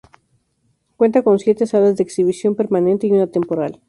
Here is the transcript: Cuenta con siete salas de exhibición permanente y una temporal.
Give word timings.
Cuenta 0.97 1.21
con 1.21 1.37
siete 1.37 1.67
salas 1.67 1.95
de 1.95 2.01
exhibición 2.01 2.55
permanente 2.55 3.05
y 3.05 3.11
una 3.11 3.27
temporal. 3.27 3.79